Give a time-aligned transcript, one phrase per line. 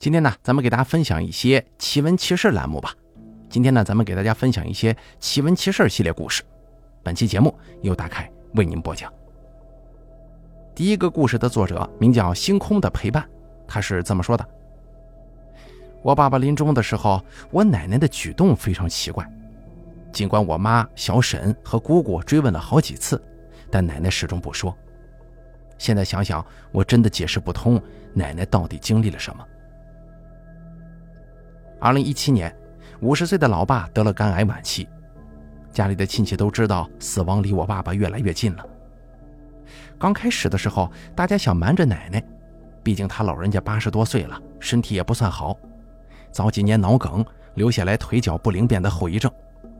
[0.00, 2.94] 今天呢，咱们给大家分享一些奇闻奇事栏目吧。
[3.50, 6.42] 今天呢，咱们给大家分享一些奇闻奇事系列故事。
[7.02, 9.12] 本期节目由大凯为您播讲。
[10.74, 13.28] 第一个故事的作者名叫星空的陪伴，
[13.68, 14.48] 他是这么说的：
[16.00, 19.30] 我爸爸临终的时候，我奶奶的举动非常奇怪。
[20.10, 23.22] 尽管我妈、小沈和姑姑追问了好几次，
[23.70, 24.74] 但奶奶始终不说。
[25.76, 26.42] 现在想想，
[26.72, 27.78] 我真的解释不通
[28.14, 29.46] 奶奶到底经历了什么。
[31.80, 32.54] 二零一七年，
[33.00, 34.86] 五十岁的老爸得了肝癌晚期，
[35.72, 38.66] 家里的亲戚都知道死亡离我爸爸越来越近了。
[39.98, 42.22] 刚开始的时候，大家想瞒着奶奶，
[42.82, 45.56] 毕竟他老人家八十多岁了，身体也不算好，
[46.30, 49.32] 早几年脑梗留下来腿脚不灵便的后遗症，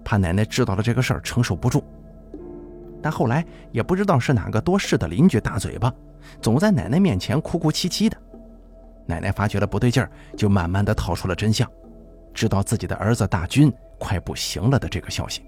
[0.02, 1.84] 怕奶奶知道了这个事儿承受不住。
[3.02, 5.92] 但后来也不知道是哪个多事的邻居大嘴巴，
[6.40, 8.16] 总在奶奶面前哭哭啼啼的。
[9.04, 11.70] 奶奶发觉了不对劲儿，就慢慢的掏出了真相，
[12.40, 15.42] 知道自己的儿子大军快不行了的这个消息。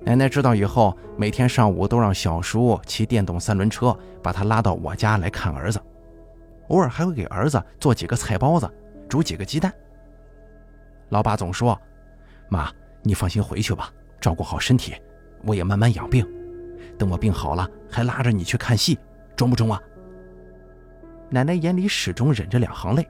[0.00, 5.82] 奶奶知道以后，每天上午都让小叔骑电动三轮车把他拉到我家来看儿子，
[6.68, 8.72] 偶尔还会给儿子做几个菜包子，
[9.08, 9.74] 煮几个鸡蛋。
[11.08, 11.76] 老爸总说
[12.48, 12.70] ：“妈，
[13.02, 14.94] 你放心回去吧，照顾好身体。”
[15.44, 16.24] 我也慢慢养病，
[16.96, 18.96] 等我病好了，还拉着你去看戏，
[19.34, 19.82] 中不中啊？
[21.28, 23.04] 奶奶眼里始终忍着两行泪，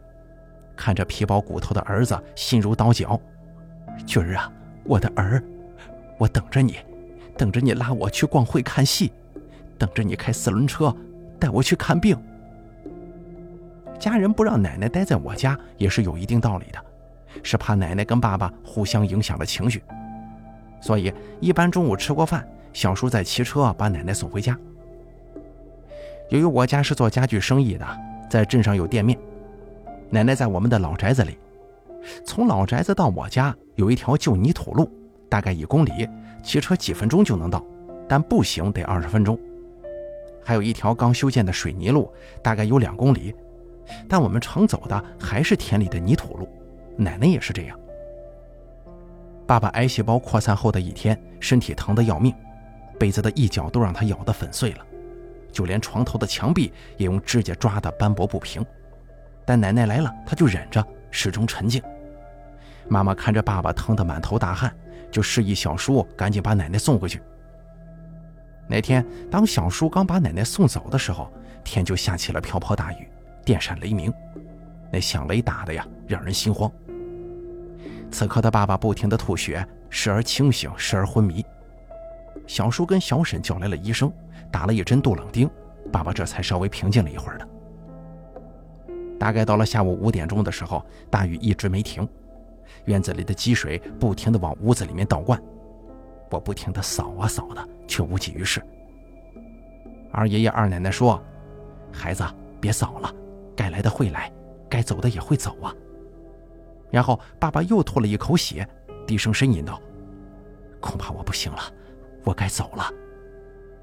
[0.77, 3.21] 看着皮包骨头的儿子，心如刀绞。
[4.07, 4.51] 军儿啊，
[4.85, 5.43] 我的儿，
[6.19, 6.77] 我等着你，
[7.37, 9.13] 等着你拉我去逛会看戏，
[9.79, 10.95] 等着你开四轮车
[11.39, 12.17] 带我去看病。
[13.99, 16.85] 家人不让奶奶待在我家，也是有一定道理的，
[17.43, 19.83] 是怕奶奶跟爸爸互相影响了情绪。
[20.81, 24.59] 所以，一般中午吃过饭，小叔再骑车把奶奶送回家。
[26.31, 27.87] 由于我家是做家具生意的，
[28.29, 29.17] 在镇上有店面，
[30.13, 31.39] 奶奶在我们的老宅子里。
[32.23, 34.87] 从老宅子到我家有一条旧泥土路，
[35.27, 36.07] 大概一公里，
[36.43, 37.65] 骑车几分钟就能到，
[38.07, 39.39] 但步行得二十分钟。
[40.45, 42.13] 还有一条刚修建的水泥路，
[42.43, 43.35] 大概有两公里，
[44.07, 46.47] 但我们常走的还是田里的泥土路。
[46.95, 47.79] 奶奶也是这样。
[49.47, 52.35] 爸爸癌细胞扩散后的一天，身体疼得要命，
[52.99, 54.85] 被子的一角都让他咬得粉碎了，
[55.51, 58.63] 就连床头的墙壁也用指甲抓得斑驳不平。
[59.45, 61.83] 但奶奶来了，他就忍着，始终沉静。
[62.89, 64.75] 妈妈看着爸爸疼得满头大汗，
[65.11, 67.21] 就示意小叔赶紧把奶奶送回去。
[68.69, 71.31] 那天，当小叔刚把奶奶送走的时候，
[71.65, 73.09] 天就下起了瓢泼大雨，
[73.45, 74.13] 电闪雷鸣，
[74.91, 76.71] 那响雷打的呀，让人心慌。
[78.11, 81.45] 此刻的爸爸不停地吐血，时而清醒，时而昏迷。
[82.47, 84.13] 小叔跟小婶叫来了医生，
[84.51, 85.49] 打了一针杜冷丁，
[85.91, 87.49] 爸爸这才稍微平静了一会儿的。
[89.23, 92.09] 大概到了下午五点钟的时候，大雨一直没停，
[92.87, 95.41] 院子里的积水不停地往屋子里面倒灌，
[96.29, 98.61] 我不停地扫啊扫的，却无济于事。
[100.11, 101.23] 二爷爷、二奶奶说
[101.95, 102.25] ：“孩子，
[102.61, 103.15] 别扫了，
[103.55, 104.29] 该来的会来，
[104.69, 105.73] 该走的也会走啊。”
[106.91, 108.69] 然后爸爸又吐了一口血，
[109.07, 109.81] 低声呻吟道
[110.83, 111.61] ：“恐怕我不行了，
[112.25, 112.91] 我该走了。”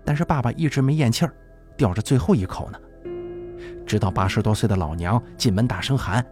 [0.03, 1.33] 但是爸爸一直没咽气儿，
[1.77, 2.77] 吊着最后一口呢。
[3.85, 6.25] 直到八十多岁的老娘进门大声喊：“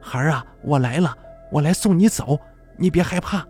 [0.00, 1.16] 孩儿啊，我来了，
[1.50, 2.38] 我来送你走，
[2.76, 3.46] 你别害怕。”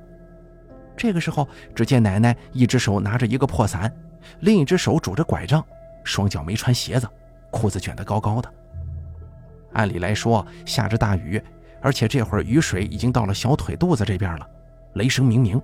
[0.96, 3.92] 这个时候，只见奶奶一只手拿着一个破伞，
[4.40, 5.64] 另一只手拄着拐杖，
[6.04, 7.08] 双脚没穿鞋子，
[7.50, 8.52] 裤子卷得高高的。
[9.72, 11.42] 按理来说，下着大雨。
[11.80, 14.48] 而且这会儿雨水已经到了小腿肚子这边了，
[14.94, 15.60] 雷声鸣鸣。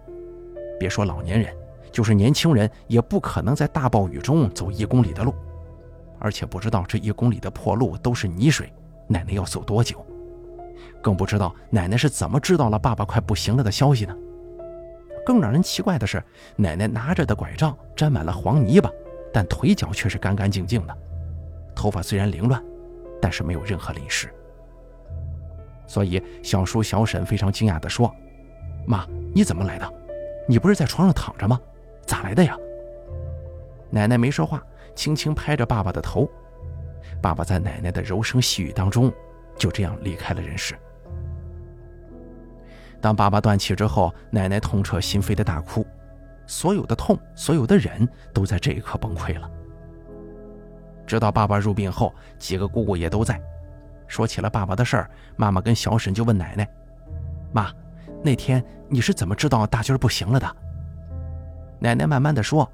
[0.79, 1.51] 别说老年人，
[1.91, 5.35] 就是年轻人也不可能在大暴雨中走一公里的路。
[6.21, 8.73] 而且不知道这一公里的破路都是泥水，
[9.09, 10.05] 奶奶要走多久？
[11.03, 14.15] 更不知道奶奶是怎么知道了爸爸快不行了的消息呢？
[15.25, 16.23] 更让人奇怪的是，
[16.57, 18.91] 奶奶拿着的拐杖沾满了黄泥巴，
[19.33, 20.97] 但腿脚却是干干净净的。
[21.75, 22.63] 头发虽然凌乱，
[23.21, 24.29] 但是没有任何淋湿。
[25.87, 28.15] 所以，小叔、小婶非常惊讶地说
[28.87, 29.93] ：“妈，你怎么来的？
[30.49, 31.61] 你不是在床上躺着吗？
[32.07, 32.57] 咋来的呀？”
[33.91, 34.63] 奶奶没说话，
[35.01, 36.29] 轻轻拍着爸爸的头。
[37.23, 39.11] 爸爸在奶奶的柔声细语当中，
[39.57, 40.79] 就这样离开了人世。
[43.01, 45.87] 当爸爸断气之后，奶奶痛彻心扉的大哭，
[46.47, 49.51] 所有的痛，所有的忍，都在这一刻崩溃了。
[51.07, 53.41] 直到爸爸入殡后，几个姑姑也都在。
[54.07, 56.69] 说起了爸爸的事儿，妈妈跟小沈就问奶奶
[57.55, 57.73] ：“妈，
[58.23, 60.57] 那天你是怎么知道大军不行了的？”
[61.81, 62.71] 奶奶慢慢的说：“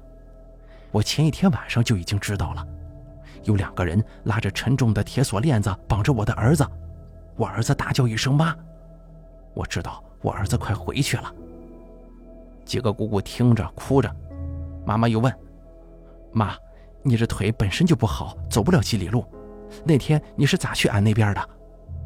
[0.91, 2.65] 我前一天晚上就已经知道了，
[3.43, 6.65] 有两个人拉着沉重的铁锁链子绑着我的儿子，
[7.35, 8.55] 我儿子大叫一声“妈”，
[9.53, 11.33] 我知道我儿子快回去了。
[12.65, 14.13] 几个姑姑听着哭着，
[14.85, 15.33] 妈妈又问
[16.33, 16.55] ：“妈，
[17.03, 19.25] 你这腿本身就不好，走不了几里路，
[19.85, 21.49] 那天你是咋去俺那边的？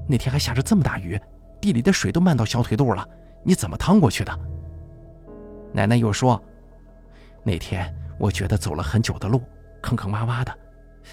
[0.08, 1.20] 那天还下着这么大雨，
[1.60, 3.08] 地里的水都漫到小腿肚了，
[3.44, 4.40] 你怎么趟过去的？”
[5.74, 6.42] 奶奶又说
[7.44, 9.42] ：“那天我觉得走了很久的路，
[9.82, 10.56] 坑坑洼洼的，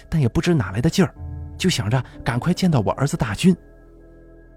[0.07, 1.11] 但也不知哪来的劲儿，
[1.57, 3.55] 就想着赶快见到我儿子大军。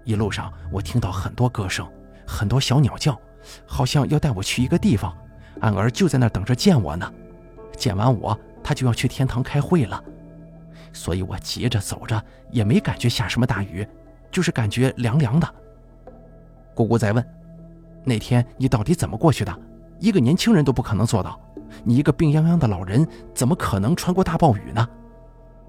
[0.03, 1.91] 一路上我听到很多歌声，
[2.27, 3.19] 很多小鸟叫，
[3.65, 5.17] 好像要带我去一个地方，
[5.61, 7.11] 俺儿就在那等着见我呢。
[7.75, 10.03] 见完我，他就要去天堂开会了，
[10.93, 13.87] 所以我急着走着，也没感觉下什么大雨，
[14.29, 15.55] 就是感觉凉凉的。”
[16.75, 17.27] 姑姑再问
[18.05, 19.59] ：“那天你到底怎么过去的？”
[19.97, 21.39] 一个年轻人都不可能做到，
[21.83, 24.87] 你一个病殃殃的老人怎么可能穿过大暴雨呢？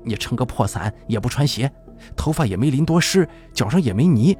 [0.03, 1.71] 你撑个破伞也不穿鞋，
[2.15, 4.37] 头发也没淋多湿，脚上也没泥，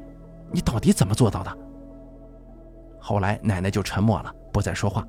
[0.51, 1.57] 你到底怎么做到的？
[2.99, 5.05] 后来奶奶就沉默了，不再说话。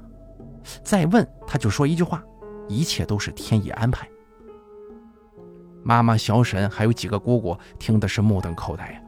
[0.83, 2.23] 再问她就说一句话：
[2.69, 4.09] 一切都是天意安排。
[5.83, 9.01] 妈妈、小婶还有几个姑姑听的是目瞪口呆呀。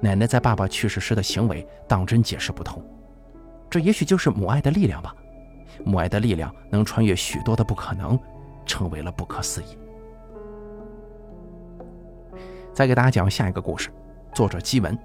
[0.00, 2.82] 奶奶在爸爸去世时的行为，当真解释不通。
[3.68, 5.14] 这也许就是母爱的力量吧，
[5.84, 8.18] 母爱的力量能穿越许多的不可能，
[8.64, 9.78] 成为了不可思议。
[12.72, 13.90] 再给大家讲下一个故事，
[14.34, 14.98] 作者基文。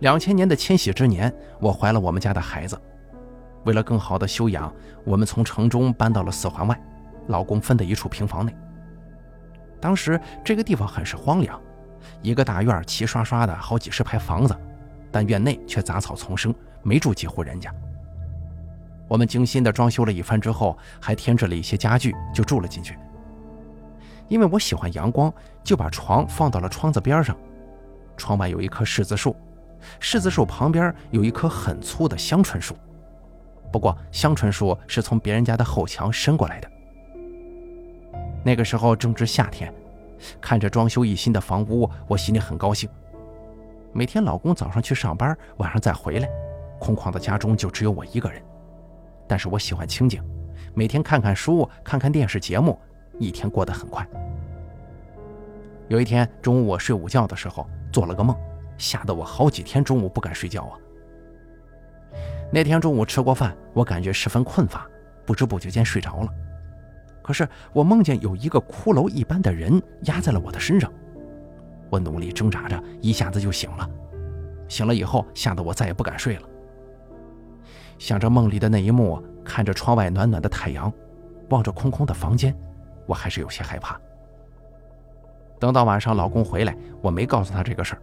[0.00, 2.78] 两千年的迁徙之年，我怀了我们家的孩子，
[3.64, 4.72] 为了更好的休养，
[5.04, 6.78] 我们从城中搬到了四环外，
[7.28, 8.54] 老公分的一处平房内。
[9.80, 11.60] 当时这个地方很是荒凉，
[12.20, 14.54] 一个大院齐刷刷的好几十排房子。
[15.10, 17.72] 但院内却杂草丛生，没住几户人家。
[19.08, 22.98] 我们精心的装修了一番之后，还添置了一些家具，就住了进去。
[24.28, 25.32] 因为我喜欢阳光，
[25.62, 27.36] 就把床放到了窗子边上。
[28.16, 29.36] 窗外有一棵柿子树，
[30.00, 32.74] 柿子树旁边有一棵很粗的香椿树。
[33.70, 36.70] 不过香椿树是从别人家的后墙伸过来的。
[38.42, 39.72] 那个时候正值夏天，
[40.40, 42.88] 看着装修一新的房屋，我心里很高兴。
[43.92, 46.28] 每天老公早上去上班，晚上再回来，
[46.80, 48.42] 空旷的家中就只有我一个人。
[49.28, 50.22] 但是我喜欢清静，
[50.74, 52.78] 每天看看书，看看电视节目，
[53.18, 54.06] 一天过得很快。
[55.88, 58.36] 有一天中午我睡午觉的时候，做了个梦，
[58.76, 60.78] 吓得我好几天中午不敢睡觉啊。
[62.52, 64.86] 那天中午吃过饭，我感觉十分困乏，
[65.24, 66.28] 不知不觉间睡着了。
[67.22, 70.92] 可是我梦见有一个骷髅一般的人压在了我的身上。
[71.90, 73.88] 我努力挣扎着，一下子就醒了。
[74.68, 76.42] 醒了以后，吓得我再也不敢睡了。
[77.98, 80.92] 想着梦里的那一幕，看着窗外暖暖的太阳，
[81.50, 82.54] 望着空空的房间，
[83.06, 83.98] 我还是有些害怕。
[85.58, 88.02] 等到晚上老公回来，我没告诉他这个事儿。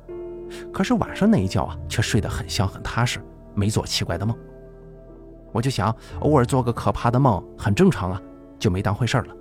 [0.72, 3.20] 可是晚上那一觉啊，却睡得很香很踏实，
[3.54, 4.36] 没做奇怪的梦。
[5.52, 8.22] 我就想，偶尔做个可怕的梦很正常啊，
[8.58, 9.36] 就没当回事儿了。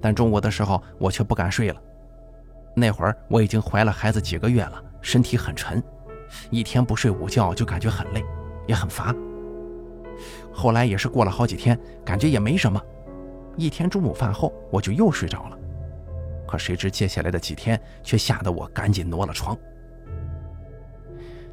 [0.00, 1.82] 但中午的时候，我却不敢睡了。
[2.74, 5.82] 那会儿我已经怀了孩子几个月了，身体很沉，
[6.50, 8.24] 一天不睡午觉就感觉很累，
[8.68, 9.12] 也很乏。
[10.52, 12.80] 后来也是过了好几天，感觉也没什么。
[13.56, 15.58] 一天中午饭后，我就又睡着了。
[16.46, 19.56] 可谁知接下来的几天却吓得我赶紧挪了床。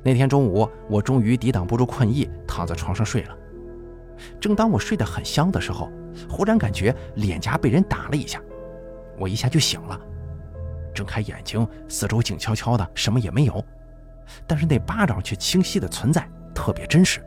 [0.03, 3.37] 那天中午，我终于抵挡不住困意，躺在床上睡了。
[4.39, 5.91] 正当我睡得很香的时候，
[6.29, 8.41] 忽然感觉脸颊被人打了一下，
[9.19, 9.99] 我一下就醒了。
[10.93, 13.63] 睁开眼睛，四周静悄悄的，什么也没有，
[14.47, 17.23] 但是那巴掌却清晰的存在，特别真实。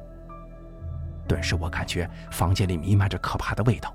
[1.30, 3.94] 顿时，我感觉房间里弥漫着可怕的味道，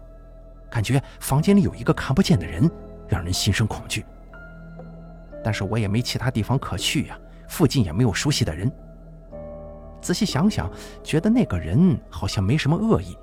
[0.69, 2.71] 感觉房间里有一个看不见的人，
[3.09, 4.05] 让人心生恐惧。
[5.43, 8.71] 但是我也没其他地方可去呀，附近也没有熟悉的人。
[10.01, 10.71] 仔细想想，
[11.03, 13.17] 觉得那个人好像没什么恶意，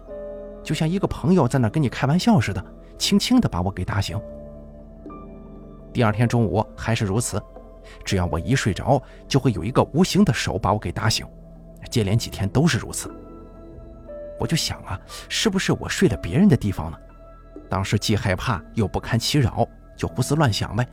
[0.62, 2.62] 就像一个朋友在那跟你开玩笑似的，
[2.99, 4.21] 轻轻的把我给打醒。
[5.90, 7.42] 第二天中午还是如此，
[8.04, 11.26] 只要我一睡着，就会有一个无形的手把我给打醒。
[11.90, 13.11] 接连几天都是如此。
[14.39, 16.99] 我就想啊，是不是我睡了别人的地方呢？
[17.69, 20.87] 当时既害怕又不堪其扰，就胡思乱想呗。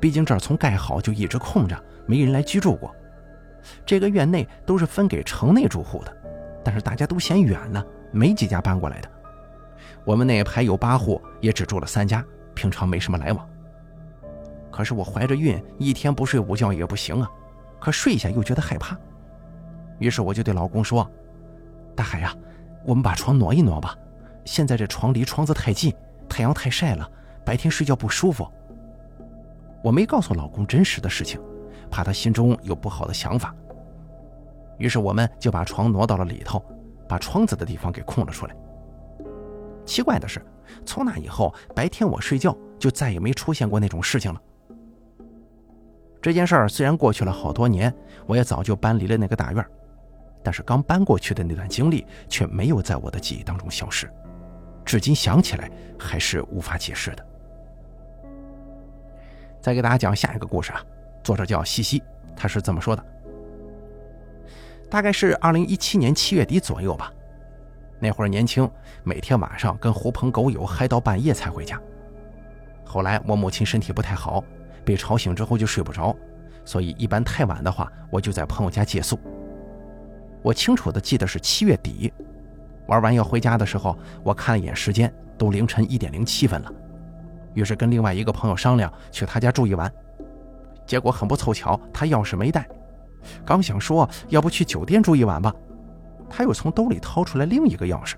[0.00, 2.94] 毕竟这儿从盖好就一直空着，没人来居住过。
[3.84, 6.16] 这个院内都是分给城内住户的，
[6.64, 9.10] 但是大家都嫌远呢，没几家搬过来的。
[10.04, 12.24] 我们那排有八户，也只住了三家，
[12.54, 13.48] 平常没什么来往。
[14.70, 17.30] 可是我怀着孕，一天不睡午觉也不行啊。
[17.80, 18.96] 可睡下又觉得害怕，
[19.98, 21.10] 于是我就对老公说
[21.96, 22.32] ：“大海呀，
[22.84, 23.96] 我们把床挪一挪吧。
[24.44, 25.92] 现在这床离窗子太近，
[26.28, 27.10] 太阳太晒了，
[27.44, 28.46] 白天睡觉不舒服。”
[29.82, 31.40] 我没告诉老公真实的事情，
[31.90, 33.54] 怕他心中有不好的想法。
[34.78, 36.62] 于是我们就把床挪到了里头，
[37.08, 38.54] 把窗子的地方给空了出来。
[39.84, 40.44] 奇怪的是，
[40.84, 44.40] 从那以后，白天我睡觉就再也没出现过那种事情了。
[46.20, 47.94] 这件事儿虽然过去了好多年，
[48.26, 49.64] 我也早就搬离了那个大院，
[50.46, 54.08] 但是刚搬过去的那段经历却没有在我的记忆当中消失，
[54.84, 57.26] 至今想起来还是无法解释的。
[59.60, 60.80] 再给大家讲下一个故事啊，
[61.24, 62.00] 作者叫西西，
[62.36, 63.04] 他是这么说的：
[64.88, 67.12] 大概是二零一七年七月底左右吧。
[67.98, 68.70] 那会儿年轻，
[69.02, 71.76] 每天晚上跟狐朋狗友嗨到半夜才回家。
[72.84, 74.44] 后来我母亲身体不太好，
[74.84, 76.14] 被吵醒之后就睡不着，
[76.64, 79.18] 所以一般太晚的话，我就在朋友家借宿。
[80.42, 82.12] 我清楚的记得是七月底，
[82.86, 86.72] 玩完要回家的时候，我看了一眼时间，都凌晨一点零七分了，
[87.54, 89.92] 于是跟另外一个朋友商量去他家住一晚。
[90.86, 92.68] 结果很不凑巧，他钥匙没带，
[93.44, 95.52] 刚想说要不去酒店住一晚吧。
[96.30, 98.14] 他又从兜里掏出来另一个钥匙，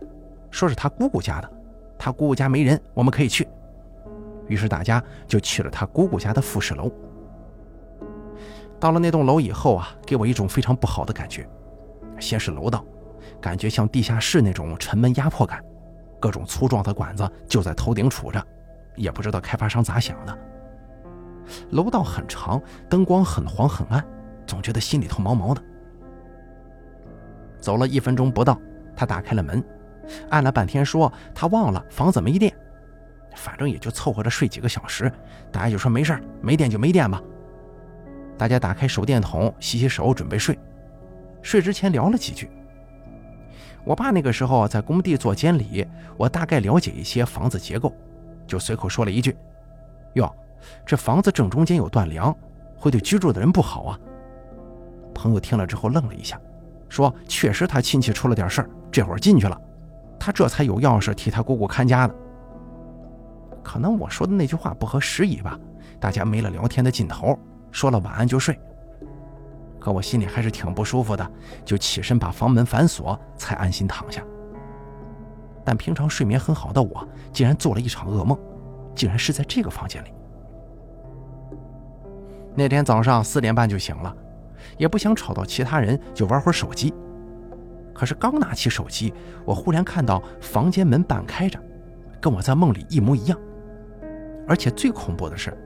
[0.50, 1.50] 说是他姑姑家的，
[1.98, 3.48] 他姑姑家没人，我们可以去。
[4.48, 6.90] 于是大家就去了他姑姑家的复式楼。
[8.80, 11.48] 到了那栋楼以后啊，给我一种非常不好的感觉。
[12.20, 12.84] 先是楼道，
[13.40, 15.62] 感觉像地下室那种沉闷压迫感，
[16.20, 18.44] 各种粗壮的管子就在头顶杵着，
[18.96, 20.38] 也不知道开发商咋想的。
[21.70, 24.04] 楼道很长，灯光很黄很暗，
[24.46, 25.62] 总觉得心里头毛毛的。
[27.58, 28.60] 走了一分钟不到，
[28.94, 29.64] 他打开了门，
[30.30, 32.54] 按了半天说他忘了房子没电，
[33.34, 35.10] 反正也就凑合着睡几个小时，
[35.50, 37.22] 大家就说没事没电就没电吧。
[38.36, 40.56] 大家打开手电筒，洗洗手，准备睡。
[41.42, 42.50] 睡之前聊了几句。
[43.84, 47.92] 我爸那个时候在工地做监理，我大概了解一些房子结构，
[48.46, 49.36] 就随口说了一句
[50.14, 50.30] ：“哟，
[50.84, 52.36] 这房子正中间有断梁，
[52.76, 53.98] 会对居住的人不好啊。”
[55.14, 56.38] 朋友听了之后愣了一下。
[56.90, 59.60] 说确实他亲戚出了点事儿，这会儿进去了，
[60.18, 62.14] 他这才有钥匙替他姑姑看家的。
[63.62, 65.58] 可能我说的那句话不合时宜吧，
[66.00, 67.38] 大家没了聊天的劲头，
[67.70, 68.58] 说了晚安就睡。
[69.88, 71.26] 可我心里还是挺不舒服的，
[71.64, 74.22] 就起身把房门反锁，才安心躺下。
[75.64, 78.38] 但平常睡眠很好的我，竟然做了一场噩梦，
[78.94, 80.12] 竟然是在这个房间里。
[82.54, 84.14] 那天早上四点半就醒了。
[84.76, 86.92] 也不想吵到其他人，就玩会儿手机。
[87.94, 89.14] 可是刚拿起手机，
[89.46, 91.58] 我忽然看到房间门半开着，
[92.20, 93.38] 跟我在梦里一模一样。
[94.46, 95.56] 而且最恐怖的是，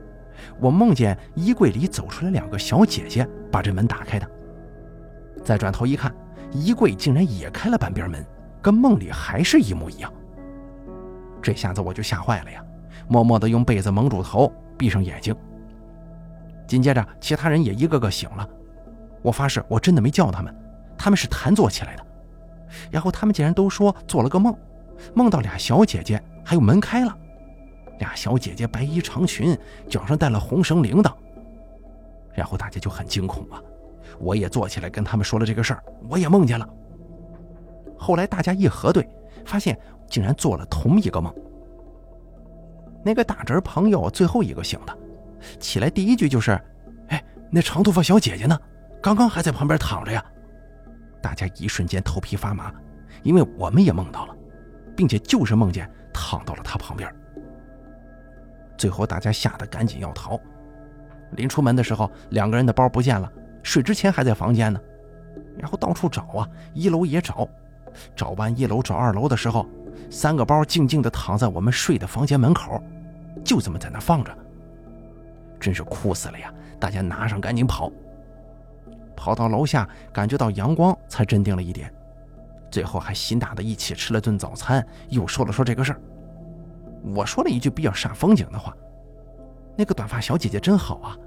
[0.59, 4.29] 我梦见衣柜里走出来两个小姐姐，把这门打开的。
[5.43, 6.13] 再转头一看，
[6.51, 8.25] 衣柜竟然也开了半边门，
[8.61, 10.11] 跟梦里还是一模一样。
[11.41, 12.63] 这下子我就吓坏了呀，
[13.07, 15.35] 默默地用被子蒙住头，闭上眼睛。
[16.65, 18.47] 紧接着，其他人也一个个醒了。
[19.21, 20.55] 我发誓，我真的没叫他们，
[20.97, 22.05] 他们是弹坐起来的。
[22.89, 24.55] 然后他们竟然都说做了个梦，
[25.13, 27.17] 梦到俩小姐姐，还有门开了，
[28.03, 29.57] 俩小姐姐白衣长裙，
[29.87, 31.11] 脚上戴了红绳铃铛。
[32.33, 33.61] 然后大家就很惊恐啊，
[34.19, 36.67] 我也坐起来跟他们说了这个事儿，我也梦见了。
[37.97, 39.07] 后来大家一核对，
[39.45, 39.79] 发现
[40.09, 41.33] 竟然做了同一个梦。
[43.05, 44.97] 那个大侄儿朋友最后一个醒的，
[45.59, 46.51] 起来第一句就是
[47.07, 48.59] ：“哎，那长头发小姐姐呢？”
[49.01, 50.23] 刚刚还在旁边躺着呀，
[51.21, 52.73] 大家一瞬间头皮发麻，
[53.21, 54.35] 因为我们也梦到了，
[54.95, 57.13] 并且就是梦见躺到了他旁边。
[58.77, 60.39] 最后大家吓得赶紧要逃，
[61.31, 64.79] 临出门的时候，两个人的包不见了，睡之前还在房间呢，
[65.57, 67.47] 然后到处找啊，一楼也找，
[68.15, 69.65] 找完一楼找二楼的时候，
[70.09, 72.81] 三个包静静地躺在我们睡的房间门口，
[73.43, 74.35] 就这么在那放着，
[75.59, 76.53] 真是哭死了呀！
[76.79, 77.91] 大家拿上赶紧跑。
[79.15, 81.93] 跑到楼下，感觉到阳光，才镇定了一点。
[82.69, 86.01] 最后还心大的一起吃了顿早餐，又说了说这个事儿。
[87.03, 88.75] 我说了一句比较煞风景的话
[89.77, 91.17] ：“那个短发小姐姐真好啊，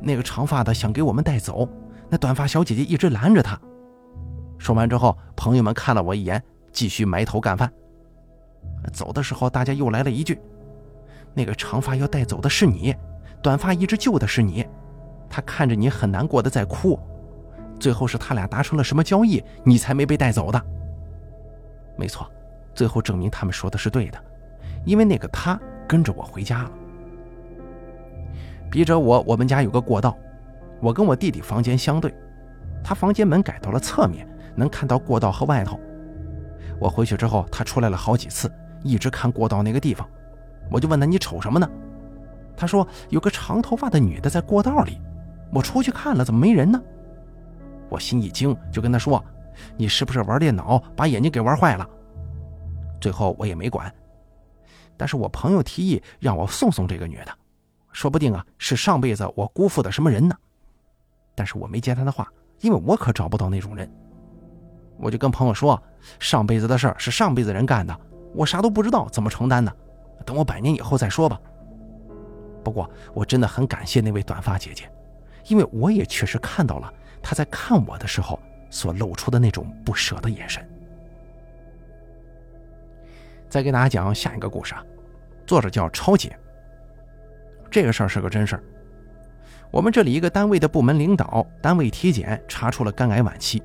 [0.00, 1.68] 那个长发的想给我们带走，
[2.08, 3.58] 那短发小姐姐一直拦着她。”
[4.58, 7.72] 说完之后，朋友们看了我一眼，继续埋头干饭。
[8.92, 10.40] 走的时候，大家又来了一句
[11.34, 12.94] ：“那个长发要带走的是你，
[13.42, 14.66] 短发一直救的是你，
[15.28, 16.98] 他看着你很难过的在哭。”
[17.80, 20.62] 最后是他俩达成了什么交易，你才没被带走的？
[21.96, 22.30] 没错，
[22.74, 24.24] 最后证明他们说的是对的，
[24.84, 26.70] 因为那个他跟着我回家了。
[28.70, 30.16] 笔者我，我们家有个过道，
[30.80, 32.12] 我跟我弟弟房间相对，
[32.82, 35.78] 他房间门改到了侧面，能看到过道和外头。
[36.80, 40.08] 我回去之后，他出来了好几次，一直看过道那个地方，
[40.70, 41.70] 我就问他你瞅什么呢？
[42.56, 45.00] 他说有个长头发的女的在过道里，
[45.52, 46.82] 我出去看了，怎么没人呢？
[47.88, 49.22] 我心一惊，就跟他说
[49.76, 51.88] ：“你是不是玩电脑把眼睛给玩坏了？”
[53.00, 53.92] 最后我也没管。
[54.96, 57.28] 但是我朋友提议让我送送这个女的，
[57.92, 60.36] 说不定啊是上辈子我辜负的什么人呢？
[61.34, 63.90] 但是我没接他的话，因为我可找不到那种人。
[64.98, 65.82] 我就跟朋友说，
[66.20, 67.98] 上辈子的事儿是上辈子人干的，
[68.34, 69.72] 我啥都不知道，怎么承担呢？
[70.24, 71.40] 等我百年以后再说吧。
[72.62, 74.88] 不过我真的很感谢那位短发姐姐，
[75.48, 80.66] 因为我也确实看到了她在看我的时候所露出的那种不舍的眼神。
[83.54, 84.82] 再给大家讲下一个故事啊，
[85.46, 86.36] 作者叫超姐。
[87.70, 88.64] 这个事儿是个真事儿。
[89.70, 93.62] 我们这里一个单位的部门领导，单位体检查出了肝癌晚期，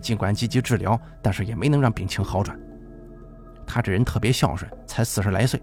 [0.00, 2.56] 尽管积极治疗，但是也没能让病情好转。
[3.66, 5.60] 他这人特别孝顺，才四十来岁，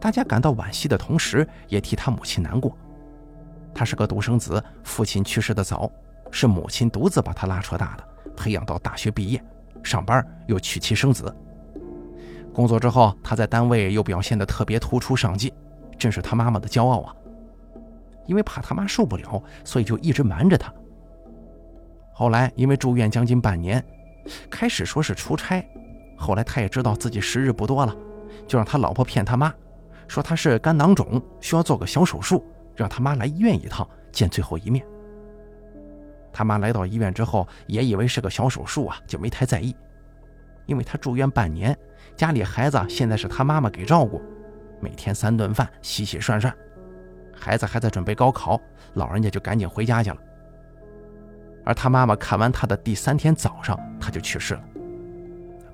[0.00, 2.74] 大家感到惋惜的同时，也替他母亲难过。
[3.74, 5.92] 他是个独生子，父亲去世的早，
[6.30, 9.44] 是母亲独自把他拉扯大的，培养到大学毕业，
[9.82, 11.30] 上班又娶妻生子。
[12.52, 15.52] 工作之后，他在单位又表现得特别突出上进，
[15.98, 17.14] 真是他妈妈的骄傲啊。
[18.26, 20.72] 因为怕他妈受不了，所以就一直瞒着他。
[22.12, 23.82] 后来因为住院将近半年，
[24.48, 25.66] 开始说是出差，
[26.16, 27.96] 后来他也知道自己时日不多了，
[28.46, 29.52] 就让他老婆骗他妈，
[30.06, 32.44] 说他是肝囊肿，需要做个小手术，
[32.76, 34.84] 让他妈来医院一趟见最后一面。
[36.32, 39.74] 他妈来到医院之后，也以为是个小手术啊，就没太在意。
[40.66, 41.76] 因为他住院半年，
[42.16, 44.20] 家里孩子现在是他妈妈给照顾，
[44.80, 46.54] 每天三顿饭，洗洗涮涮。
[47.34, 48.60] 孩子还在准备高考，
[48.94, 50.16] 老人家就赶紧回家去了。
[51.64, 54.62] 而他妈妈看完他的第三天早上，他就去世了。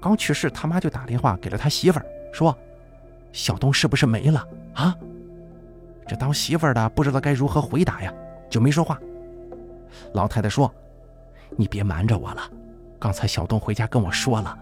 [0.01, 2.57] 刚去世，他妈就打电话给了他媳妇儿，说
[3.33, 4.95] ：“小东是不是没了啊？”
[6.07, 8.13] 这当媳妇儿的不知道该如何回答呀，
[8.49, 8.99] 就没说话。
[10.15, 10.73] 老太太说
[11.57, 12.43] ：“你别瞒着我了，
[12.99, 14.57] 刚才小东回家跟我说了。”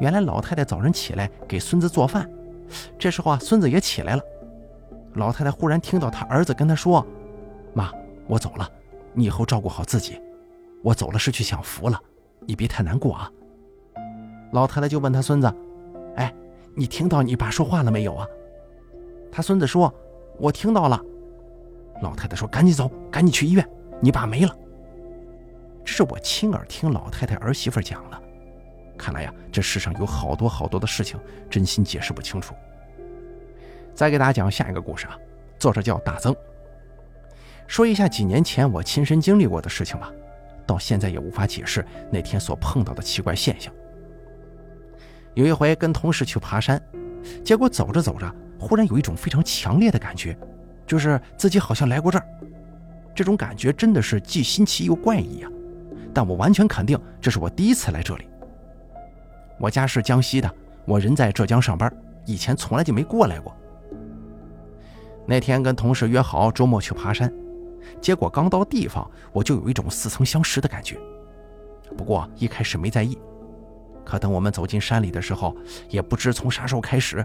[0.00, 2.28] 原来老太太早晨起来给孙子做饭，
[2.98, 4.22] 这时候啊，孙子也起来了。
[5.14, 7.04] 老太太忽然听到他儿子跟她说
[7.74, 7.90] ：“妈，
[8.26, 8.70] 我走了，
[9.12, 10.20] 你以后照顾好自己。
[10.82, 12.00] 我走了是去享福了，
[12.46, 13.30] 你别太难过啊。”
[14.52, 15.52] 老太太就问他孙子
[16.16, 16.32] ：“哎，
[16.74, 18.26] 你听到你爸说话了没有啊？”
[19.32, 19.92] 他孙子说
[20.38, 21.02] ：“我听到了。”
[22.00, 23.68] 老太太说：“赶紧走，赶紧去医院，
[24.00, 24.56] 你爸没了。”
[25.84, 28.22] 这是我亲耳听老太太儿媳妇讲的。
[29.08, 31.18] 看来呀，这世上有好多好多的事情，
[31.48, 32.54] 真心解释不清楚。
[33.94, 35.16] 再给大家讲下一个故事啊，
[35.58, 36.36] 作者叫大增。
[37.66, 40.12] 说一下几年前我亲身经历过的事情吧，
[40.66, 43.72] 到现在也无法解释那天所碰到的奇怪现象。
[45.32, 46.78] 有一回跟同事去爬山，
[47.42, 50.36] 结果走着走着，忽然有一种非常强烈的感觉，
[50.86, 52.28] 就是自己好像来过这儿。
[53.14, 55.50] 这种感觉真的是既新奇又怪异啊！
[56.12, 58.27] 但我完全肯定这是我第一次来这里。
[59.58, 60.50] 我家是江西的，
[60.84, 61.92] 我人在浙江上班，
[62.24, 63.54] 以前从来就没过来过。
[65.26, 67.32] 那天跟同事约好周末去爬山，
[68.00, 70.98] 结果刚到地方，我就有一种似曾相识的感觉。
[71.96, 73.18] 不过一开始没在意，
[74.04, 75.56] 可等我们走进山里的时候，
[75.88, 77.24] 也不知从啥时候开始，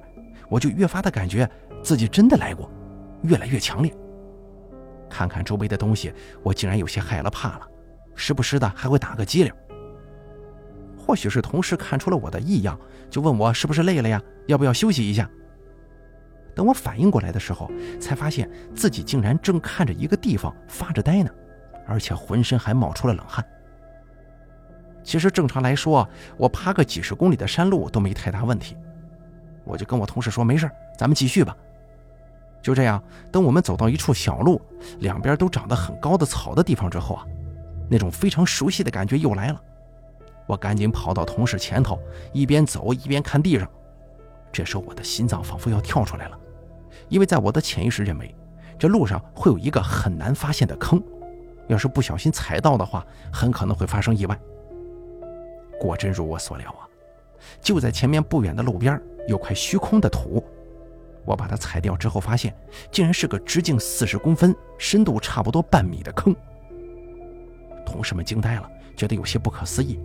[0.49, 1.49] 我就越发的感觉
[1.81, 2.69] 自己真的来过，
[3.21, 3.93] 越来越强烈。
[5.09, 7.67] 看看周围的东西，我竟然有些害了怕了，
[8.15, 9.53] 时不时的还会打个激灵。
[11.05, 15.29] 或许是同事看出了我的异样，就问我是不是累了呀，要不要休息一下。
[16.55, 21.29] 等我反应过来的时候，才发现自己竟然正看着一个地方发着呆呢，
[21.85, 23.43] 而且浑身还冒出了冷汗。
[25.03, 28.77] 其实正常来说，我爬个几十公里的山路都没太大问题，
[29.65, 31.57] 我就跟我同事说：“没事，咱们继续吧。”
[32.63, 34.61] 就这样，等我们走到一处小路，
[34.99, 37.25] 两边都长得很高的草的地方之后啊，
[37.89, 39.61] 那种非常熟悉的感觉又来了。
[40.45, 41.99] 我赶紧跑到同事前头，
[42.31, 43.69] 一边走一边看地上。
[44.51, 46.39] 这时候我的心脏仿佛要跳出来了。
[47.09, 48.35] 因为在我的潜意识认为，
[48.77, 51.01] 这路上会有一个很难发现的坑，
[51.67, 54.39] 要是不小心踩到的话，很可能会发生意外。
[55.79, 56.87] 果真如我所料啊，
[57.61, 60.43] 就在前面不远的路边有块虚空的土，
[61.25, 62.55] 我把它踩掉之后，发现
[62.91, 66.35] 竟然是个直径四十公分、深度差不多半米的坑。
[67.85, 69.99] 同事们惊呆了，觉得有些不可思议，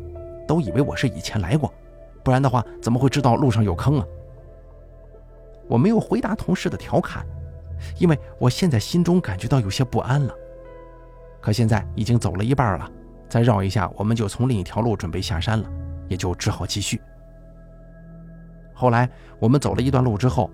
[0.49, 1.73] 都以为我是以前来过，
[2.25, 4.07] 不然的话怎么会知道路上有坑啊？
[5.69, 7.25] 我没有回答同事的调侃，
[7.99, 10.35] 因为我现在心中感觉到有些不安了。
[11.41, 12.91] 可现在已经走了一半了，
[13.29, 15.71] 再绕一下，我们就从另一条路准备下山了，
[16.09, 17.01] 也就只好继续。
[18.73, 19.09] 后来
[19.39, 20.51] 我们走了一段路之后，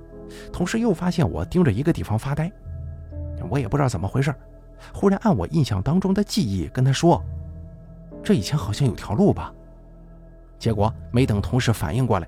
[0.52, 2.50] 同事又发现我盯着一个地方发呆。
[3.48, 4.34] 我也不知道怎么回事，
[4.92, 7.22] 忽然按我印象当中的记忆跟他说
[8.24, 9.54] ：“这以前好像有条路吧？”
[10.64, 12.26] 结果没等同事反应过来，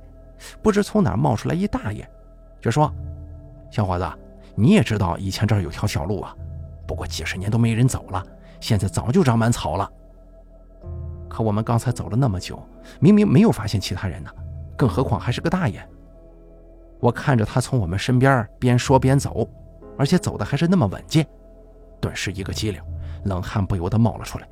[0.60, 2.06] 不知从哪冒出来一大爷，
[2.60, 2.92] 就说
[3.72, 4.06] ：“小伙子，
[4.54, 6.36] 你也知道以前这儿有条小路啊，
[6.86, 8.22] 不过几十年都没人走了，
[8.60, 9.90] 现在早就长满草了。
[11.30, 12.62] 可我们刚才走了那么久，
[13.00, 14.28] 明明没有发现其他人呢，
[14.76, 15.82] 更何况还是个大爷。”
[17.00, 19.48] 我看着他从我们身边边说边走，
[19.96, 21.26] 而且走的还是那么稳健，
[22.02, 22.82] 顿时一个机灵，
[23.24, 24.46] 冷汗不由得冒了出来。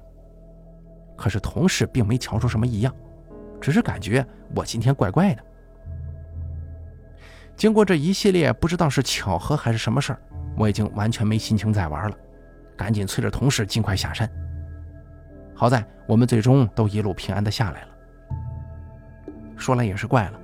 [1.18, 2.90] 可是同事并没瞧出什么异样，
[3.64, 4.22] 只是感觉
[4.54, 5.42] 我今天怪怪的。
[7.56, 10.20] 经过这一系列不知道是巧合还是什么事儿，
[10.54, 12.16] 我已经完全没心情再玩了，
[12.76, 14.30] 赶紧催着同事尽快下山。
[15.54, 17.88] 好在我们最终都一路平安的下来了。
[19.56, 20.38] 说来也是怪了。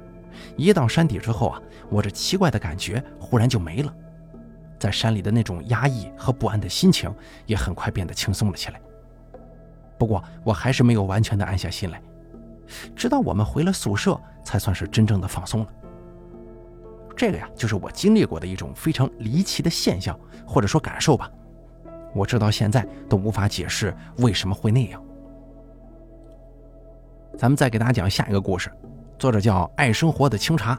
[0.56, 3.94] 一到山底之后啊，我这奇怪的感觉忽然就没了，
[4.78, 8.80] 在山里的那种压抑和不安的心情也很快变得轻松了起来。
[9.98, 12.00] 不过我还是没有完全的安下心来，
[12.94, 15.66] 直到我们回了宿舍，才算是真正的放松了。
[17.16, 21.30] 这个呀，就是我经历过的一种非常离奇的现象，或者说感受吧。
[22.14, 25.02] 我直到现在都无法解释为什么会那样。
[27.36, 28.70] 咱们再给大家讲下一个故事。
[29.18, 30.78] 作者叫爱生活的清茶，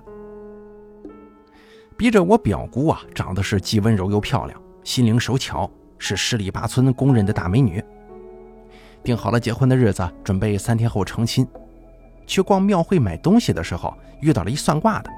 [1.95, 7.83] 逼着我表姑啊，长得是既温柔又漂亮，心灵手巧，是十里八村公认的大美女。
[9.03, 11.47] 定好了结婚的日子，准备三天后成亲。
[12.31, 15.09] 去逛庙会买东西的时候，遇到了一算卦的。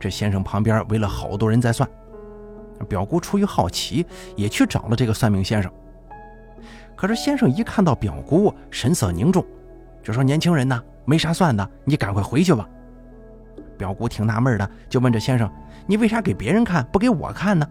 [0.00, 1.88] 这先生旁边围了好多人在算。
[2.88, 5.70] 表姑出于好奇，也去找了这个算命先生。
[6.96, 9.46] 可是先生一看到表姑，神色凝重，
[10.02, 12.68] 就说：“年轻人呐。”没啥算的，你赶快回去吧。
[13.78, 15.48] 表姑挺纳闷的，就问这先生
[15.86, 17.64] ：“你为啥给别人看不给我看呢？”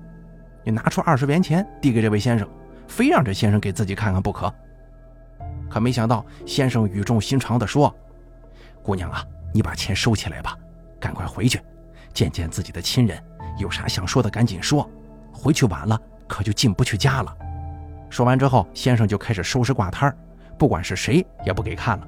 [0.63, 2.47] 你拿出二十元钱递给这位先生，
[2.87, 4.53] 非让这先生给自己看看不可。
[5.69, 7.93] 可没想到，先生语重心长地说
[8.83, 10.57] ：“姑娘啊，你把钱收起来吧，
[10.99, 11.59] 赶快回去
[12.13, 13.17] 见见自己的亲人，
[13.57, 14.87] 有啥想说的赶紧说，
[15.31, 17.35] 回去晚了可就进不去家了。”
[18.11, 20.15] 说完之后，先生就开始收拾挂摊儿
[20.57, 22.07] 不管是谁也不给看了。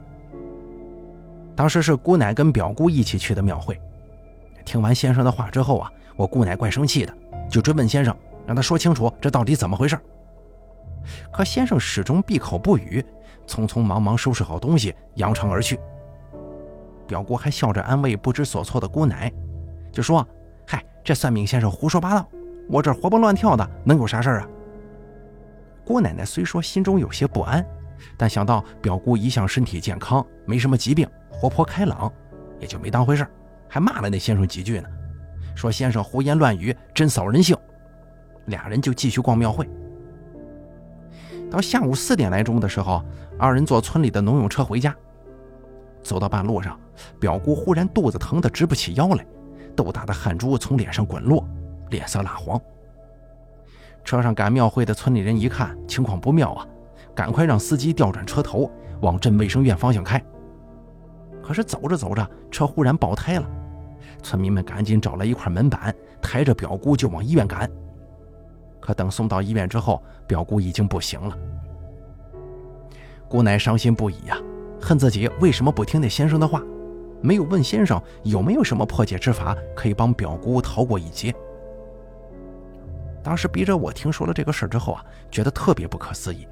[1.56, 3.80] 当时是姑奶跟表姑一起去的庙会，
[4.66, 7.14] 听完先生的话之后啊，我姑奶怪生气的，
[7.50, 9.98] 就追问先生，让他说清楚这到底怎么回事。
[11.32, 13.04] 可先生始终闭口不语，
[13.48, 15.80] 匆匆忙忙收拾好东西，扬长而去。
[17.08, 19.32] 表姑还笑着安慰不知所措的姑奶，
[19.92, 20.28] 就说
[20.68, 22.28] ：“嗨，这算命先生胡说八道，
[22.70, 24.48] 我这活蹦乱跳的，能有啥事儿啊？”
[25.86, 27.66] 姑奶奶虽说心中有些不安，
[28.18, 31.08] 但想到表姑一向身体健康，没什么疾病。
[31.30, 32.12] 活泼开朗，
[32.60, 33.28] 也就没当回事
[33.68, 34.88] 还骂了那先生几句呢，
[35.54, 37.56] 说先生胡言乱语，真扫人性。
[38.46, 39.70] 俩人就继续逛庙会。
[41.52, 43.04] 到下午四点来钟的时候，
[43.38, 44.96] 二人坐村里的农用车回家。
[46.06, 46.80] 走到半路上，
[47.20, 49.26] 表姑忽然肚子疼得直不起腰来，
[49.76, 51.44] 豆大的汗珠从脸上滚落，
[51.90, 52.62] 脸色蜡黄。
[54.04, 56.68] 车上赶庙会的村里人一看情况不妙啊，
[57.16, 58.70] 赶快让司机调转车头，
[59.02, 60.24] 往镇卫生院方向开。
[61.42, 63.48] 可是走着走着，车忽然爆胎了，
[64.22, 67.68] 村民们赶紧找来一块门板，抬着表姑就往医院赶。
[68.80, 71.36] 可等送到医院之后，表姑已经不行了。
[73.28, 74.38] 姑奶伤心不已呀，
[74.86, 76.62] 恨自己为什么不听那先生的话，
[77.20, 81.34] 没有问先生有没有什么破解之法可以帮表姑逃过一劫。
[83.24, 86.48] 当时逼着我听说了这个事儿之后啊，觉得特别不可思议，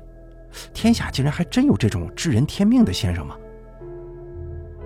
[0.73, 3.37] 天下竟然还真有这种知人天命的先生吗？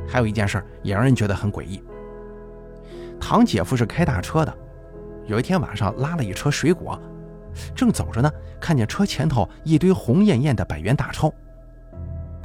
[0.06, 1.82] 还有一件事也让人觉得很诡异。
[3.18, 4.54] 堂姐夫是开大车的，
[5.26, 7.00] 有一天晚上拉了一车水果，
[7.74, 8.30] 正走着呢，
[8.60, 11.34] 看见车前头一堆红艳艳的百元大钞，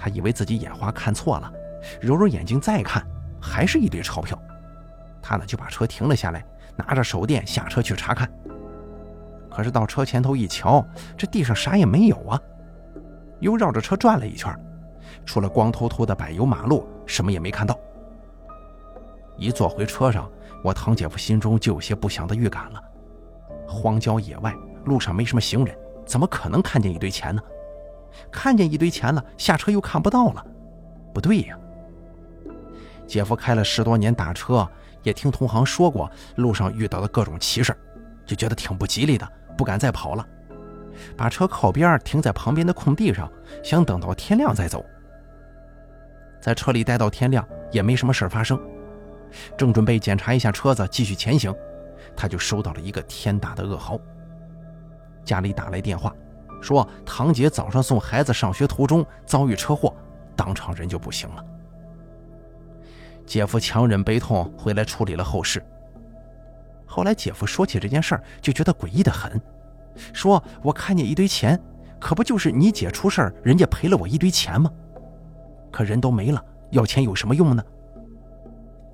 [0.03, 1.53] 他以为自己眼花看错了，
[2.01, 3.07] 揉揉眼睛再看，
[3.41, 4.37] 还是一堆钞票。
[5.23, 8.29] 他呢就把车停了下来，拿着手电下车去查看。
[9.49, 10.85] 可是到车前头一瞧，
[11.17, 12.41] 这地上啥也没有啊，
[13.39, 14.53] 又绕着车转了一圈。
[15.25, 17.79] 除了光秃秃的柏油马路，什么也没看到。
[19.37, 20.29] 一坐回车上，
[20.65, 22.83] 我堂姐夫心中就有些不祥的预感了。
[23.69, 24.53] 荒郊野外，
[24.85, 27.41] 路上没什么行人，怎么可能看见一堆钱呢？
[28.31, 30.45] 看见一堆钱了，下车又看不到了，
[31.13, 31.59] 不对呀。
[33.07, 34.67] 姐夫开了十多年大车，
[35.03, 37.77] 也听同行说过路上遇到的各种奇事，
[38.25, 40.27] 就觉得挺不吉利的，不敢再跑了，
[41.17, 43.31] 把车靠边停在旁边的空地上，
[43.63, 44.85] 想等到天亮再走。
[46.41, 48.59] 在车里待到天亮也没什么事发生，
[49.57, 51.55] 正准备检查一下车子继续前行，
[52.17, 53.99] 他就收到了一个天大的噩耗。
[55.25, 56.15] 家里打来电话，
[56.63, 59.95] 说堂姐早上送孩子上学途中遭遇车祸，
[60.35, 61.45] 当场人就不行了。
[63.27, 65.63] 姐夫强忍悲痛回来处理了后事。
[66.87, 69.41] 后来姐夫说起这件事儿，就觉得诡异的很，
[70.13, 71.61] 说我看见一堆钱，
[71.99, 74.71] 可不就是你姐出事儿，人家赔了我一堆钱吗？
[75.71, 77.65] 可人都没了，要钱有什么用呢？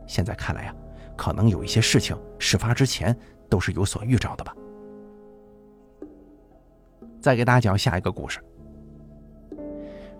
[0.06, 0.74] 现在看来呀，
[1.16, 3.14] 可能有一些事情事发之前
[3.50, 4.54] 都是有所预兆的吧。
[7.20, 8.40] 再给大家讲下一个故事。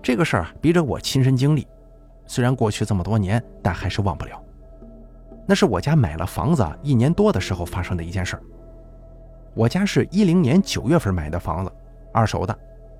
[0.03, 1.67] 这个事儿啊，逼着我亲身经历，
[2.27, 4.43] 虽然过去这么多年，但还是忘不了。
[5.47, 8.43] 那是我家买了房子一年多的时候发生的一件事儿。
[9.55, 11.73] 我家是一零年九月份买的房子，
[12.13, 12.57] 二手的，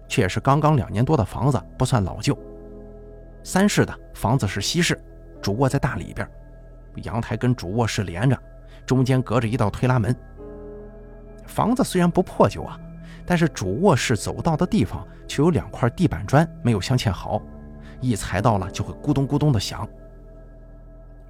[0.09, 2.37] 却也是刚刚两年多的房子，不算老旧。
[3.45, 5.01] 三室的房子是西式，
[5.41, 6.29] 主卧在大里边，
[7.05, 8.37] 阳台跟主卧室连着，
[8.85, 10.15] 中间隔着一道推拉门。
[11.47, 12.79] 房子虽然不破旧啊。
[13.29, 17.43] 但是主卧室走道的地方却有两块地板砖没有镶嵌好，
[18.01, 19.87] 一踩到了就会咕咚咕咚的响。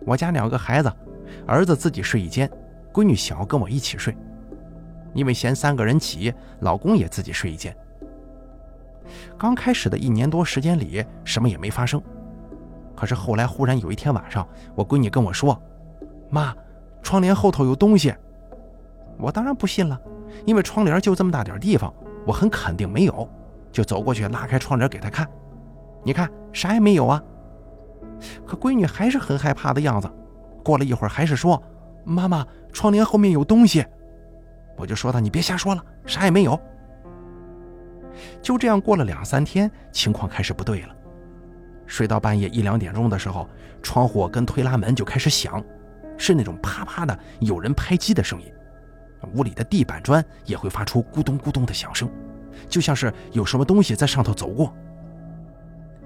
[0.07, 0.93] 我家两个孩子，
[1.45, 2.49] 儿子自己睡一间，
[2.93, 4.17] 闺女小跟我一起睡。
[5.13, 7.77] 因为嫌三个人挤，老公也自己睡一间。
[9.37, 12.01] 刚开始的一年多时间里，什么也没发生。
[12.95, 15.61] 可是后来忽然有一天晚上，我闺女跟我说
[16.31, 16.55] ：“妈，
[17.03, 18.15] 窗帘后头有东西。”
[19.19, 20.01] 我当然不信了。
[20.47, 21.93] 因为窗帘就这么大点地方，
[22.27, 23.29] 我很肯定没有，
[23.73, 25.27] 就走过去拉开窗帘给他看。
[26.05, 27.23] 你看啥也没有啊。
[28.47, 30.11] 可闺女还是很害怕的样子。
[30.65, 31.63] 过了一会儿，还是说
[32.05, 33.85] ：“妈妈，窗帘后面有东西。”
[34.77, 36.59] 我就说她：“你别瞎说了，啥也没有。”
[38.43, 40.95] 就这样过了两三天，情况开始不对了。
[41.87, 43.49] 睡到半夜一两点钟的时候，
[43.83, 45.63] 窗户跟推拉门就开始响，
[46.17, 48.53] 是那种啪啪的有人拍击的声音。
[49.35, 52.11] 屋里的地板砖也会发出咕咚咕咚的响声，
[52.69, 54.73] 就像是有什么东西在上头走过。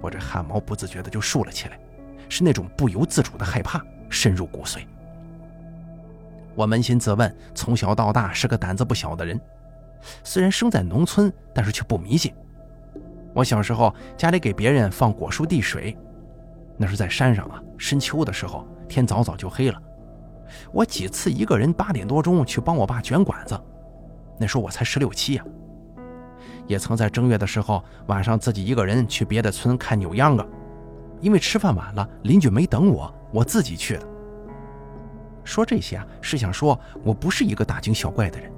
[0.01, 1.79] 我这汗毛不自觉的就竖了起来，
[2.29, 4.87] 是那种不由自主的害怕深入骨髓。
[6.55, 9.41] 我扪心自问，从小到大是个胆子不小的人，
[10.25, 12.35] 虽然生在农村，但是却不迷信。
[13.35, 15.97] 我小时候家里给别人放果树地水，
[16.77, 19.81] 那是在山上啊，深秋的时候，天早早就黑了。
[20.73, 23.61] 我几次一个人八点多钟去帮我爸卷管子，
[24.39, 25.45] 那时候我才十六七呀。
[26.67, 30.49] 也曾在正月的时候晚上自己一个人去别的村看扭秧歌，
[31.21, 34.09] 因为吃饭晚了，邻居没等我，我自己去的。
[35.45, 38.51] 说这些啊，是想说我不是一个大惊小怪的人，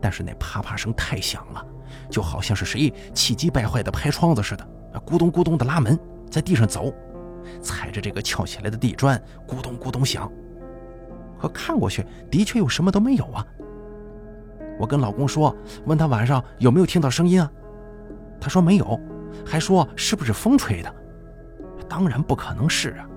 [0.00, 1.66] 但是那啪啪声太响了，
[2.08, 4.66] 就好像是谁气急败坏的拍窗子似的，
[5.04, 5.98] 咕咚咕咚的拉门，
[6.30, 6.94] 在地上走，
[7.60, 10.30] 踩着这个翘起来的地砖，咕咚咕咚响。
[11.38, 13.46] 可看过去的确又什么都没有啊！
[14.78, 15.54] 我跟老公说，
[15.86, 17.50] 问他晚上有没有听到声音啊？
[18.40, 19.00] 他说没有，
[19.44, 20.94] 还说是不是风吹的？
[21.88, 23.08] 当然不可能是啊，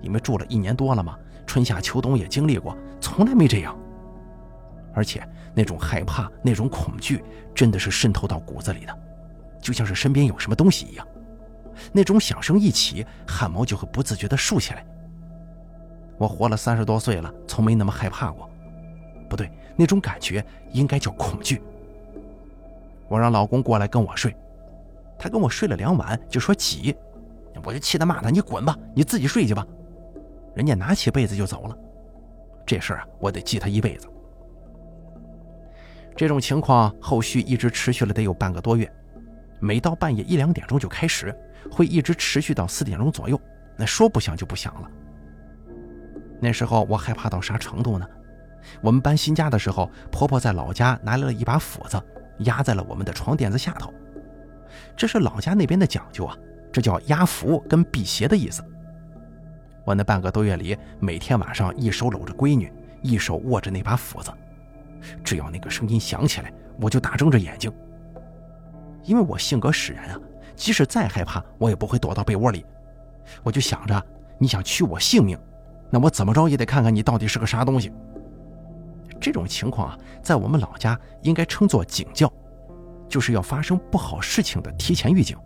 [0.00, 3.78] 因为住了一年多了嘛，春夏秋冬也经历过，从来没这样。
[4.94, 7.24] 而且那种害怕、那种恐惧，
[7.54, 8.98] 真的是渗透到骨子里的，
[9.60, 11.06] 就像是身边有什么东西一样。
[11.92, 14.84] 那种响声一起，汗毛就会不自觉地竖起来。
[16.22, 18.48] 我活了三十多岁了，从没那么害怕过。
[19.28, 21.60] 不对，那种感觉应该叫恐惧。
[23.08, 24.32] 我让老公过来跟我睡，
[25.18, 26.94] 他跟我睡了两晚，就说挤，
[27.64, 29.66] 我就气得骂他：“你滚吧，你自己睡去吧。”
[30.54, 31.76] 人家拿起被子就走了。
[32.64, 34.06] 这事儿啊，我得记他一辈子。
[36.14, 38.88] 这种情况后续一直持续了得有半个多月，
[39.58, 41.36] 每到半夜一两点钟就开始，
[41.68, 43.36] 会一直持续到四点钟左右，
[43.76, 44.88] 那说不响就不响了。
[46.42, 48.06] 那时候我害怕到啥程度呢？
[48.80, 52.02] 我们搬新家的时候，婆婆在老家拿来了一把斧子，
[52.38, 53.94] 压在了我们的床垫子下头。
[54.96, 56.36] 这是老家那边的讲究啊，
[56.72, 58.60] 这叫压符跟辟邪的意思。
[59.84, 64.32] 我那半个多月里，每天晚上一手搂着闺女，一手握着那把斧子，
[65.22, 67.72] 只要那个声音响起来，我就大睁着眼睛。
[69.04, 70.20] 因为我性格使然啊，
[70.56, 72.66] 即使再害怕，我也不会躲到被窝里。
[73.44, 74.04] 我就想着，
[74.38, 75.38] 你想取我性命？
[75.92, 77.92] 那我怎么着也得看看你到底是个啥东西。
[79.20, 82.32] 这种情况啊，在我们老家应该称作警教，
[83.06, 85.36] 就是要发生不好事情的提前预警。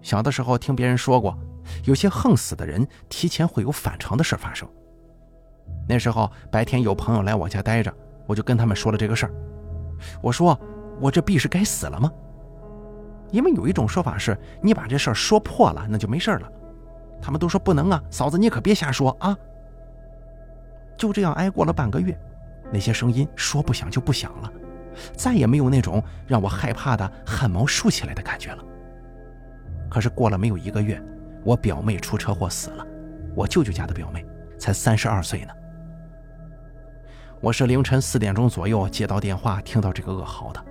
[0.00, 1.38] 小的时候听别人说过，
[1.84, 4.66] 有些横死的人提前会有反常的事发生。
[5.86, 7.94] 那时候白天有朋友来我家待着，
[8.26, 9.32] 我就跟他们说了这个事儿。
[10.22, 10.58] 我说
[10.98, 12.10] 我这必是该死了吗？
[13.30, 16.50] 因为有一种说法是，你把这事儿说破了，那就没事了。
[17.20, 19.36] 他们都说不能啊，嫂子你可别瞎说啊。
[20.96, 22.18] 就这样挨过了半个月，
[22.72, 24.52] 那些声音说不响就不响了，
[25.14, 28.64] 再也没有那种让我害怕的汗毛竖起来的感觉了。
[29.88, 31.00] 可是过了没有一个月，
[31.44, 32.86] 我表妹出车祸死了，
[33.34, 34.26] 我舅舅家的表妹
[34.58, 35.52] 才三十二岁呢。
[37.40, 40.64] 我是凌晨四点钟左右接到电话，听到这个噩耗的。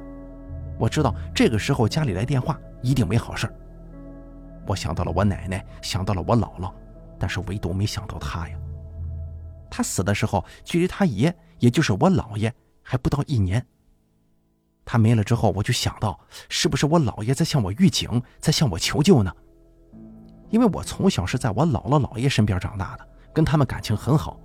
[0.78, 3.54] 我知道这个时候家里来电话一定没好事儿
[4.68, 6.72] 我想到了我奶奶，想到了我姥姥，
[7.18, 8.58] 但是唯独没想到她呀。
[9.70, 12.54] 她死的时候，距离她爷，也就是我姥爷，
[12.84, 13.66] 还不到一年。
[14.86, 19.34] 她没了之后，我就想到，是不是我姥爷在向我预警，在向我求救呢？
[20.50, 24.40] 因为我从小是在我姥姥姥爷身边长大的，跟他们感情很好。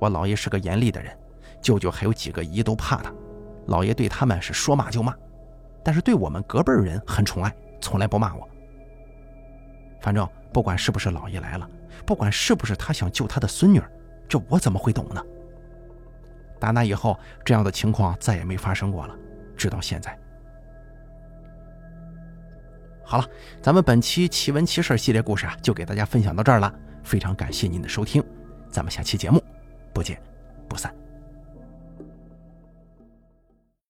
[0.00, 1.16] 我姥爷是个严厉的人，
[1.62, 3.12] 舅舅还有几个姨都怕他，
[3.68, 5.14] 姥爷对他们是说骂就骂，
[5.84, 8.48] 但是对我们隔辈人很宠爱，从来不骂我。
[10.00, 11.68] 反正不管是不是老爷来了，
[12.04, 13.82] 不管是不是他想救他的孙女，
[14.28, 15.22] 这我怎么会懂呢？
[16.58, 19.14] 打那以后，这样的情况再也没发生过了，
[19.56, 20.18] 直到现在。
[23.04, 23.28] 好了，
[23.62, 26.72] 咱们本期奇闻奇事系列故事啊，就给大家分享到这儿了。
[27.04, 28.24] 非常感谢您的收听，
[28.68, 29.40] 咱们下期节目
[29.92, 30.20] 不见
[30.68, 31.05] 不散。